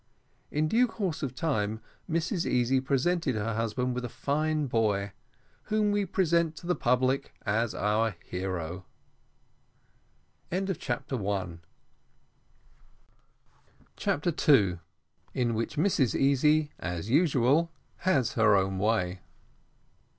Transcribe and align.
In 0.49 0.67
due 0.67 0.87
course 0.87 1.21
of 1.21 1.35
time, 1.35 1.79
Mrs 2.09 2.47
Easy 2.47 2.81
presented 2.81 3.35
her 3.35 3.53
husband 3.53 3.93
with 3.93 4.03
a 4.03 4.09
fine 4.09 4.65
boy, 4.65 5.11
whom 5.65 5.91
we 5.91 6.07
present 6.07 6.55
to 6.55 6.65
the 6.65 6.73
public 6.73 7.35
as 7.45 7.75
our 7.75 8.15
hero. 8.25 8.83
CHAPTER 10.51 10.73
TWO. 14.31 14.79
IN 15.35 15.53
WHICH 15.53 15.75
MRS. 15.77 16.15
EASY, 16.19 16.71
AS 16.79 17.11
USUAL, 17.11 17.69
HAS 17.97 18.33
HER 18.33 18.55
OWN 18.55 18.79
WAY. 18.79 19.19